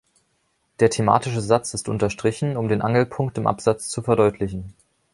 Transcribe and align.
Der 0.79 0.89
thematische 0.89 1.41
Satz 1.41 1.75
ist 1.75 1.87
unterstrichen, 1.87 2.57
um 2.57 2.67
den 2.69 2.81
Angelpunkt 2.81 3.37
im 3.37 3.45
Absatz 3.45 3.87
zu 3.89 4.01
verdeutlichen. 4.01 4.73